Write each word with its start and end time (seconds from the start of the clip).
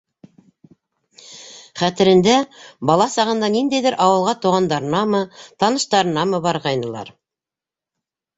Хәтерендә, 1.81 2.33
бала 2.91 3.07
сағында 3.17 3.49
ниндәйҙер 3.57 3.99
ауылға 4.07 4.33
туғандарынамы, 4.47 5.21
таныштарынамы 5.65 6.43
барғайнылар. 6.49 7.15